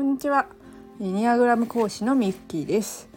[0.00, 0.46] こんにちは。
[0.98, 3.10] エニアグラム講師のミッキーです、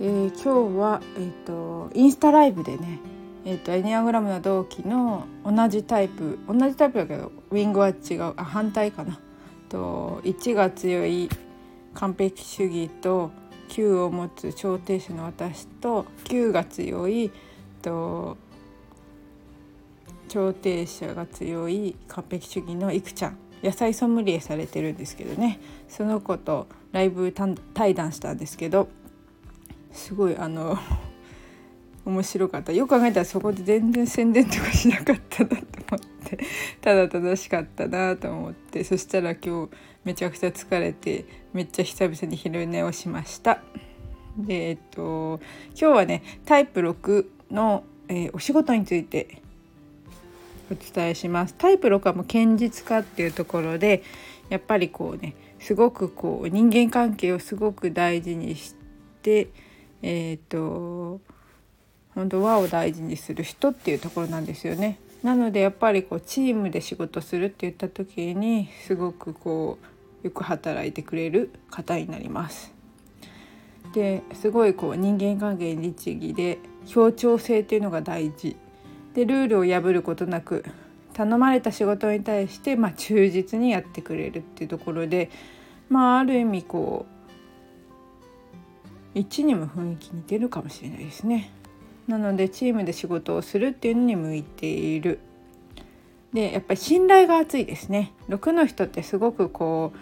[0.00, 3.00] えー、今日はえっ、ー、とインスタライブでね
[3.44, 9.20] えっ、ー、とエニアグラムの同期の同じタイプ同じタイプだけどウィングは違うあ反対かな。
[9.68, 11.28] と1が強い
[11.92, 13.30] 完璧主義と
[13.68, 17.30] 9を持つ調停者の私と9が強い
[17.82, 18.38] と
[20.28, 23.51] 調停者が強い完璧主義のいくちゃん。
[23.62, 25.60] 野菜ソムリエされてるんですけどね。
[25.88, 27.32] その子とライブ
[27.74, 28.88] 対談したんですけど
[29.92, 30.78] すごいあの
[32.04, 32.72] 面白かった。
[32.72, 35.64] よく考えたらそこで全然宣伝とかしなかったなと思っ
[36.24, 36.38] て。
[36.80, 38.82] ただ楽しかったなと思って。
[38.82, 39.70] そしたら今日
[40.04, 43.62] めちゃくちゃ疲れてめっちゃ久々に昼寝をしました。
[44.36, 45.40] でえっと
[45.78, 49.41] 今日はねタイプ6の、えー、お仕事について
[50.72, 51.54] お伝えします。
[51.56, 54.02] タイプ6はもう堅実化っていうところで
[54.48, 58.74] やっぱりこうねすごくこう人間関係をすごく大事にし
[59.22, 59.48] て
[60.02, 61.20] えっ、ー、と
[62.14, 64.98] 本当和を大事にする人っていうところなんですよね。
[65.22, 69.78] なのでやっぱりこうチームで仕事するって言った時にすごくこ
[70.22, 72.72] うよく働いてくれる方になります。
[73.94, 78.56] ですごいこう人間関係に律儀で協調性っていうのが大事
[79.14, 80.64] でルールを破ることなく
[81.12, 85.30] 頼まれた仕事に対して、まあ、忠実にやってくれるっていうところで、
[85.88, 87.06] まあ、ある意味こ
[89.14, 91.50] う一にも雰囲気似てるかもしれないですね。
[92.08, 95.20] なのでチームで仕事をするっていうのに向いている。
[96.32, 98.12] でやっぱり信頼が厚いですね。
[98.30, 99.98] 6の人ってすごくこう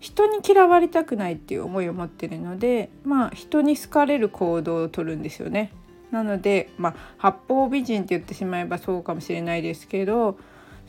[0.00, 5.70] 人に嫌われたくないっていう思いを持ってるのでまあ人に好かれる行動をとるんですよね。
[6.10, 10.38] なので、まあ、八方美人って言ってしまえばそうかもしれないですけど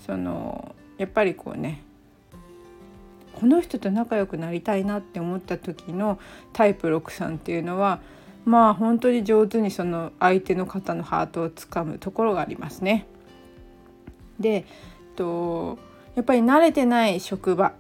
[0.06, 1.84] そのやっぱりこうね
[3.34, 6.20] この人と仲良くなりたいなって思った時の
[6.54, 8.02] タイプ6さんっていうのは
[8.46, 13.06] まあ本当に上手にその相手の方のハートをつかむところがありますね。
[14.40, 14.66] で
[15.16, 15.78] と
[16.16, 17.74] やっぱり慣れてない職場っ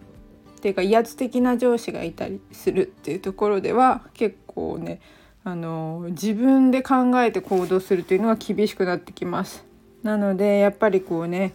[0.61, 5.01] ていうか威圧的な上司がいたりするっていうところでは結構ね
[5.43, 9.65] あの自分で考えて行動するというのは厳しくなってきます。
[10.03, 11.53] なのでやっぱりこうね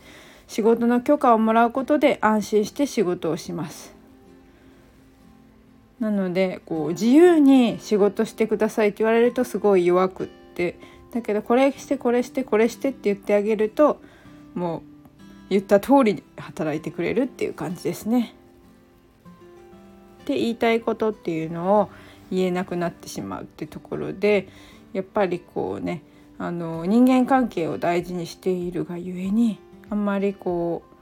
[0.49, 3.95] 仕事の許可をもらうことで安心して仕事をします。
[6.01, 10.79] なのでこう自由に仕事してくださいって言われるとすごい弱くって
[11.13, 14.01] だけどこれしてこれしてこれしてって言ってあげると
[14.55, 14.83] もう
[15.49, 18.35] 言った通り働いてくれるっていう感じですね。
[20.27, 21.89] で言いたいことっていうのを
[22.31, 24.49] 言えなくなってしまうってところで
[24.93, 26.03] やっぱりこうね
[26.39, 29.59] あの人間関係を大事にしているがゆえに
[29.91, 30.97] あんまりこう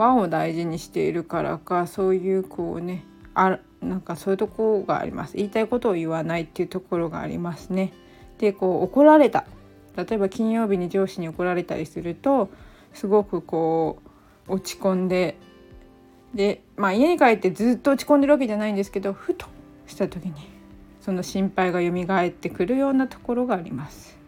[0.00, 3.04] 和を大事にしているからかそういうこうね
[3.34, 7.92] あなんかそういうとこがあります言いたいことを言わないっていうところがありますね。
[8.38, 9.46] でこう怒られた
[9.96, 12.50] 例えば金曜日に上司に怒られたりすると
[12.94, 14.00] すごくこ
[14.46, 15.36] う落ち込んで
[16.34, 19.46] でまあ家に帰ってずっと落ち込んでるわけじゃないんですけどふと
[19.88, 20.34] した時に
[21.00, 24.18] その心配が蘇ってくるようなところがあります。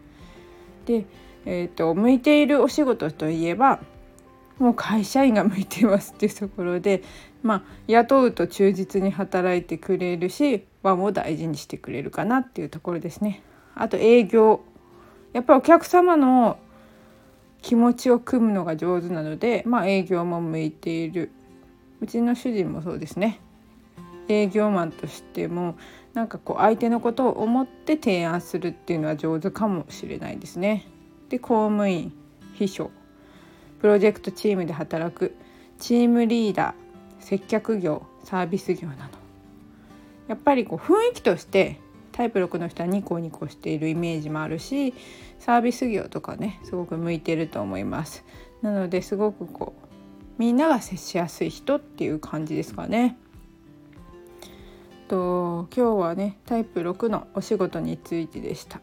[0.85, 1.05] で、
[1.45, 3.79] えーと、向いているお仕事といえば
[4.57, 7.03] もう会社員が向いていますっていうところで、
[7.43, 13.43] まあ、雇うと忠実に働いてくれるし和も大事にしてくれるかなっていうところですね。
[13.75, 14.61] あと営業
[15.33, 16.57] やっぱりお客様の
[17.61, 21.31] 気持ちを組むのが上手なので、まあ、営業も向いている
[22.01, 23.39] うちの主人もそうですね
[24.31, 25.77] 営業マンとしても
[26.13, 30.85] なんかこう相手のことを思って提案するっていうのは上手かもしれないですね。
[31.29, 32.11] で公務員
[32.53, 32.91] 秘書
[33.79, 35.35] プロジェクトチームで働く
[35.79, 39.01] チームリーダー接客業サービス業など
[40.27, 41.79] やっぱりこう雰囲気として
[42.11, 44.93] タイプ6の人はニコニコしているイメージもあるし
[45.39, 48.23] サービス業とかねすごく向いてると思います。
[48.61, 49.91] なのですごくこう
[50.37, 53.17] みんなが接しやすい人っていう感じですかね。
[55.11, 58.79] と今日はねタイプ6のお仕事についてでした。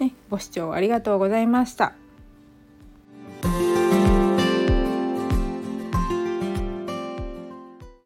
[0.00, 1.94] ね、ご視聴ありがとうございました。